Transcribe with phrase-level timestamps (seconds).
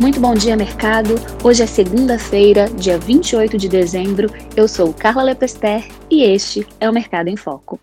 [0.00, 1.14] Muito bom dia, mercado.
[1.44, 4.28] Hoje é segunda-feira, dia 28 de dezembro.
[4.56, 7.78] Eu sou Carla Lepester e este é o Mercado em Foco.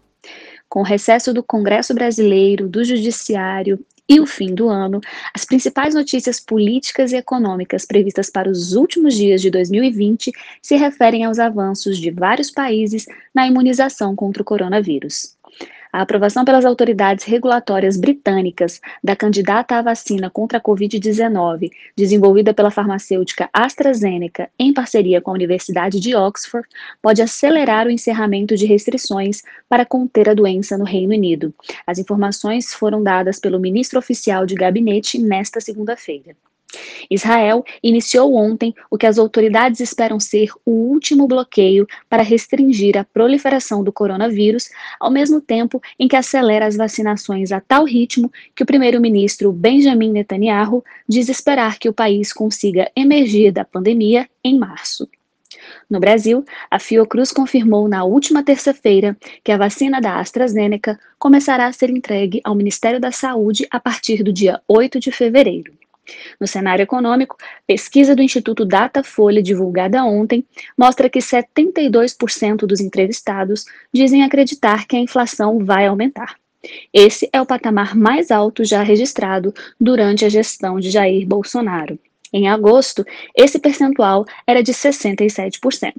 [0.68, 5.00] Com o recesso do Congresso Brasileiro, do Judiciário e o fim do ano,
[5.36, 10.32] as principais notícias políticas e econômicas previstas para os últimos dias de 2020
[10.62, 15.38] se referem aos avanços de vários países na imunização contra o coronavírus.
[15.92, 22.70] A aprovação pelas autoridades regulatórias britânicas da candidata à vacina contra a Covid-19, desenvolvida pela
[22.70, 26.68] farmacêutica AstraZeneca em parceria com a Universidade de Oxford,
[27.02, 31.52] pode acelerar o encerramento de restrições para conter a doença no Reino Unido.
[31.88, 36.36] As informações foram dadas pelo ministro oficial de gabinete nesta segunda-feira.
[37.10, 43.04] Israel iniciou ontem o que as autoridades esperam ser o último bloqueio para restringir a
[43.04, 44.70] proliferação do coronavírus,
[45.00, 50.12] ao mesmo tempo em que acelera as vacinações a tal ritmo que o primeiro-ministro Benjamin
[50.12, 55.10] Netanyahu diz esperar que o país consiga emergir da pandemia em março.
[55.90, 61.74] No Brasil, a Fiocruz confirmou na última terça-feira que a vacina da AstraZeneca começará a
[61.74, 65.79] ser entregue ao Ministério da Saúde a partir do dia 8 de fevereiro.
[66.40, 70.46] No cenário econômico, pesquisa do Instituto Datafolha divulgada ontem
[70.78, 76.36] mostra que 72% dos entrevistados dizem acreditar que a inflação vai aumentar.
[76.94, 81.98] Esse é o patamar mais alto já registrado durante a gestão de Jair Bolsonaro.
[82.32, 85.94] Em agosto, esse percentual era de 67%.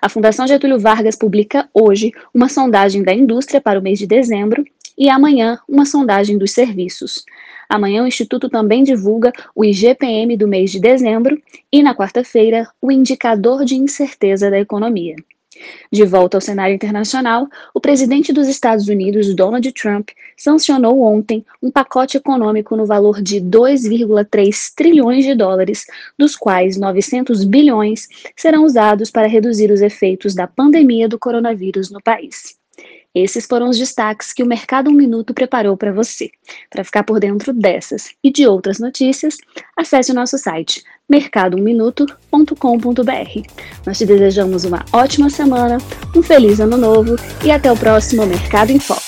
[0.00, 4.64] A Fundação Getúlio Vargas publica hoje uma sondagem da indústria para o mês de dezembro
[4.98, 7.24] e amanhã uma sondagem dos serviços.
[7.68, 11.40] Amanhã o Instituto também divulga o IGPM do mês de dezembro
[11.70, 15.14] e, na quarta-feira, o indicador de incerteza da economia.
[15.90, 21.70] De volta ao cenário internacional, o presidente dos Estados Unidos, Donald Trump, sancionou ontem um
[21.70, 25.86] pacote econômico no valor de 2,3 trilhões de dólares,
[26.18, 32.00] dos quais 900 bilhões serão usados para reduzir os efeitos da pandemia do coronavírus no
[32.00, 32.56] país.
[33.14, 36.30] Esses foram os destaques que o Mercado Um Minuto preparou para você.
[36.70, 39.36] Para ficar por dentro dessas e de outras notícias,
[39.76, 43.42] acesse o nosso site mercadoumminuto.com.br.
[43.86, 45.78] Nós te desejamos uma ótima semana,
[46.14, 49.07] um feliz ano novo e até o próximo Mercado em Foco.